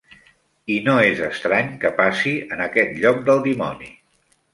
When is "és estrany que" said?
1.09-1.91